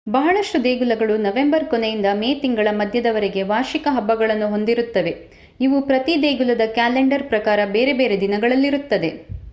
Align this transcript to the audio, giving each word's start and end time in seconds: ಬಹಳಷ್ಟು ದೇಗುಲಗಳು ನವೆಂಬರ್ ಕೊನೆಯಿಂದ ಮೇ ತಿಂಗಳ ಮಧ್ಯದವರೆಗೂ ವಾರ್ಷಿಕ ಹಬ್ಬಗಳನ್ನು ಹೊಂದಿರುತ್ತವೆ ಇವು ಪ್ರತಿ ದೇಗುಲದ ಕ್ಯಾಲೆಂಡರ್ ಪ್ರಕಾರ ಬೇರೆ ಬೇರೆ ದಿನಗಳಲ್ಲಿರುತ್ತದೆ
ಬಹಳಷ್ಟು 0.07 0.57
ದೇಗುಲಗಳು 0.63 1.15
ನವೆಂಬರ್ 1.17 1.65
ಕೊನೆಯಿಂದ 1.65 2.07
ಮೇ 2.13 2.29
ತಿಂಗಳ 2.35 2.67
ಮಧ್ಯದವರೆಗೂ 2.71 3.43
ವಾರ್ಷಿಕ 3.47 3.87
ಹಬ್ಬಗಳನ್ನು 3.91 4.47
ಹೊಂದಿರುತ್ತವೆ 4.47 5.13
ಇವು 5.59 5.79
ಪ್ರತಿ 5.81 6.15
ದೇಗುಲದ 6.21 6.65
ಕ್ಯಾಲೆಂಡರ್ 6.73 7.25
ಪ್ರಕಾರ 7.29 7.59
ಬೇರೆ 7.71 7.93
ಬೇರೆ 7.93 8.17
ದಿನಗಳಲ್ಲಿರುತ್ತದೆ 8.21 9.11